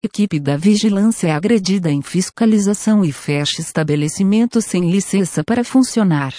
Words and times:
Equipe 0.00 0.38
da 0.38 0.56
vigilância 0.56 1.26
é 1.26 1.32
agredida 1.32 1.90
em 1.90 2.00
fiscalização 2.00 3.04
e 3.04 3.10
fecha 3.10 3.60
estabelecimento 3.60 4.62
sem 4.62 4.88
licença 4.88 5.42
para 5.42 5.64
funcionar. 5.64 6.32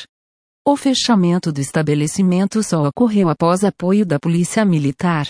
O 0.66 0.78
fechamento 0.78 1.52
do 1.52 1.60
estabelecimento 1.60 2.64
só 2.64 2.88
ocorreu 2.88 3.28
após 3.28 3.66
apoio 3.66 4.06
da 4.06 4.18
Polícia 4.18 4.64
Militar. 4.64 5.28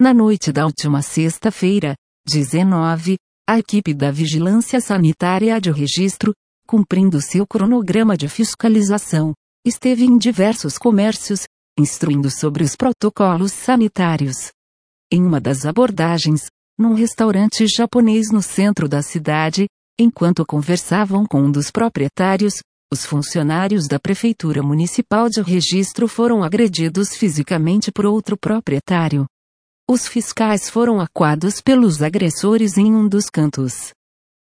Na 0.00 0.12
noite 0.12 0.50
da 0.50 0.66
última 0.66 1.02
sexta-feira, 1.02 1.94
19, 2.26 3.16
a 3.48 3.60
equipe 3.60 3.94
da 3.94 4.10
Vigilância 4.10 4.80
Sanitária 4.80 5.60
de 5.60 5.70
Registro, 5.70 6.32
cumprindo 6.66 7.22
seu 7.22 7.46
cronograma 7.46 8.16
de 8.16 8.28
fiscalização, 8.28 9.34
esteve 9.64 10.04
em 10.04 10.18
diversos 10.18 10.78
comércios, 10.78 11.44
instruindo 11.78 12.28
sobre 12.28 12.64
os 12.64 12.74
protocolos 12.74 13.52
sanitários. 13.52 14.50
Em 15.12 15.22
uma 15.24 15.40
das 15.40 15.64
abordagens, 15.64 16.46
num 16.82 16.94
restaurante 16.94 17.64
japonês 17.68 18.32
no 18.32 18.42
centro 18.42 18.88
da 18.88 19.00
cidade, 19.02 19.66
enquanto 19.96 20.44
conversavam 20.44 21.24
com 21.24 21.42
um 21.42 21.50
dos 21.50 21.70
proprietários, 21.70 22.54
os 22.92 23.06
funcionários 23.06 23.86
da 23.86 24.00
Prefeitura 24.00 24.64
Municipal 24.64 25.28
de 25.28 25.40
Registro 25.40 26.08
foram 26.08 26.42
agredidos 26.42 27.14
fisicamente 27.14 27.92
por 27.92 28.04
outro 28.04 28.36
proprietário. 28.36 29.26
Os 29.88 30.08
fiscais 30.08 30.68
foram 30.68 31.00
aquados 31.00 31.60
pelos 31.60 32.02
agressores 32.02 32.76
em 32.76 32.92
um 32.92 33.08
dos 33.08 33.30
cantos 33.30 33.92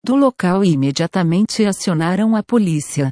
do 0.06 0.16
local 0.16 0.64
e 0.64 0.72
imediatamente 0.72 1.66
acionaram 1.66 2.36
a 2.36 2.44
polícia. 2.44 3.10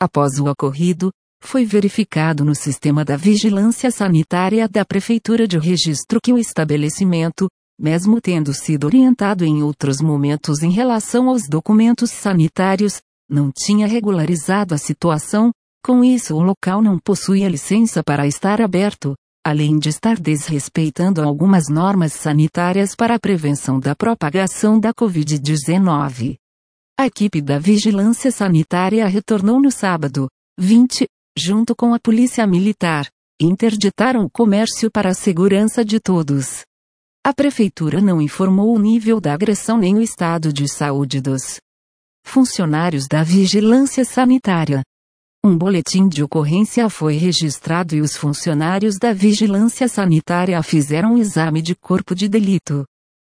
Após 0.00 0.38
o 0.38 0.46
ocorrido, 0.46 1.10
foi 1.42 1.64
verificado 1.64 2.44
no 2.44 2.54
sistema 2.54 3.04
da 3.04 3.16
vigilância 3.16 3.90
sanitária 3.90 4.68
da 4.68 4.84
Prefeitura 4.84 5.46
de 5.46 5.58
Registro 5.58 6.20
que 6.22 6.32
o 6.32 6.38
estabelecimento, 6.38 7.48
mesmo 7.78 8.20
tendo 8.20 8.52
sido 8.54 8.84
orientado 8.84 9.44
em 9.44 9.62
outros 9.62 10.00
momentos 10.00 10.62
em 10.62 10.70
relação 10.70 11.28
aos 11.28 11.48
documentos 11.48 12.10
sanitários, 12.10 13.00
não 13.28 13.50
tinha 13.54 13.86
regularizado 13.86 14.74
a 14.74 14.78
situação, 14.78 15.50
com 15.84 16.02
isso 16.02 16.34
o 16.34 16.42
local 16.42 16.80
não 16.80 16.98
possuía 16.98 17.48
licença 17.48 18.02
para 18.02 18.26
estar 18.26 18.60
aberto, 18.60 19.14
além 19.44 19.78
de 19.78 19.88
estar 19.88 20.18
desrespeitando 20.18 21.22
algumas 21.22 21.68
normas 21.68 22.12
sanitárias 22.12 22.96
para 22.96 23.14
a 23.14 23.20
prevenção 23.20 23.78
da 23.78 23.94
propagação 23.94 24.80
da 24.80 24.92
Covid-19. 24.92 26.36
A 26.98 27.06
equipe 27.06 27.40
da 27.42 27.58
Vigilância 27.58 28.32
Sanitária 28.32 29.06
retornou 29.06 29.60
no 29.60 29.70
sábado, 29.70 30.28
20, 30.58 31.06
junto 31.38 31.76
com 31.76 31.94
a 31.94 32.00
Polícia 32.00 32.46
Militar, 32.46 33.06
interditaram 33.40 34.24
o 34.24 34.30
comércio 34.30 34.90
para 34.90 35.10
a 35.10 35.14
segurança 35.14 35.84
de 35.84 36.00
todos. 36.00 36.64
A 37.26 37.34
prefeitura 37.34 38.00
não 38.00 38.22
informou 38.22 38.72
o 38.72 38.78
nível 38.78 39.20
da 39.20 39.34
agressão 39.34 39.76
nem 39.76 39.96
o 39.96 40.00
estado 40.00 40.52
de 40.52 40.68
saúde 40.68 41.20
dos 41.20 41.58
funcionários 42.24 43.08
da 43.08 43.24
vigilância 43.24 44.04
sanitária. 44.04 44.84
Um 45.44 45.58
boletim 45.58 46.06
de 46.08 46.22
ocorrência 46.22 46.88
foi 46.88 47.16
registrado 47.16 47.96
e 47.96 48.00
os 48.00 48.16
funcionários 48.16 48.96
da 48.96 49.12
vigilância 49.12 49.88
sanitária 49.88 50.62
fizeram 50.62 51.14
um 51.14 51.18
exame 51.18 51.60
de 51.60 51.74
corpo 51.74 52.14
de 52.14 52.28
delito. 52.28 52.84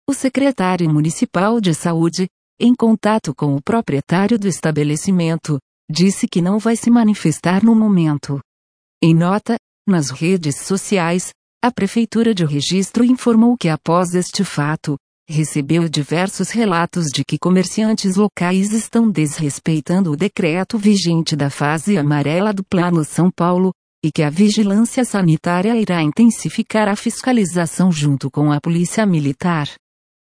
O 0.05 0.13
secretário 0.13 0.89
municipal 0.89 1.61
de 1.61 1.73
saúde, 1.73 2.27
em 2.59 2.75
contato 2.75 3.33
com 3.33 3.55
o 3.55 3.63
proprietário 3.63 4.37
do 4.37 4.49
estabelecimento, 4.49 5.59
disse 5.89 6.27
que 6.27 6.41
não 6.41 6.59
vai 6.59 6.75
se 6.75 6.91
manifestar 6.91 7.63
no 7.63 7.73
momento. 7.73 8.41
Em 9.01 9.15
nota, 9.15 9.55
nas 9.87 10.09
redes 10.09 10.57
sociais, 10.57 11.29
a 11.67 11.71
Prefeitura 11.71 12.33
de 12.33 12.45
Registro 12.45 13.03
informou 13.03 13.57
que 13.57 13.67
após 13.67 14.15
este 14.15 14.41
fato, 14.45 14.97
recebeu 15.27 15.89
diversos 15.89 16.49
relatos 16.49 17.07
de 17.13 17.25
que 17.25 17.37
comerciantes 17.37 18.15
locais 18.15 18.71
estão 18.71 19.11
desrespeitando 19.11 20.11
o 20.11 20.15
decreto 20.15 20.77
vigente 20.77 21.35
da 21.35 21.49
fase 21.49 21.97
amarela 21.97 22.53
do 22.53 22.63
Plano 22.63 23.03
São 23.03 23.29
Paulo, 23.29 23.73
e 24.01 24.09
que 24.09 24.23
a 24.23 24.29
vigilância 24.29 25.03
sanitária 25.03 25.75
irá 25.75 26.01
intensificar 26.01 26.87
a 26.87 26.95
fiscalização 26.95 27.91
junto 27.91 28.31
com 28.31 28.49
a 28.49 28.61
Polícia 28.61 29.05
Militar. 29.05 29.67